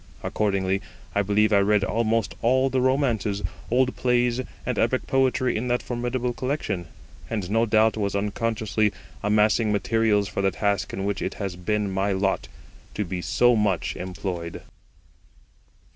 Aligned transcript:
Accordingly, 0.23 0.81
I 1.13 1.21
believe 1.21 1.53
I 1.53 1.59
read 1.59 1.83
almost 1.83 2.33
all 2.41 2.71
the 2.71 2.81
romances, 2.81 3.43
old 3.69 3.95
plays, 3.95 4.41
and 4.65 4.79
epic 4.79 5.05
poetry 5.05 5.55
in 5.55 5.67
that 5.67 5.83
formidable 5.83 6.33
collection, 6.33 6.87
and 7.29 7.47
no 7.51 7.67
doubt 7.67 7.97
was 7.97 8.15
unconsciously 8.15 8.91
amassing 9.21 9.71
materials 9.71 10.27
for 10.27 10.41
the 10.41 10.49
task 10.49 10.91
in 10.91 11.05
which 11.05 11.21
it 11.21 11.35
has 11.35 11.55
been 11.55 11.91
my 11.91 12.13
lot 12.13 12.47
to 12.95 13.05
be 13.05 13.21
so 13.21 13.55
much 13.55 13.95
employed. 13.95 14.63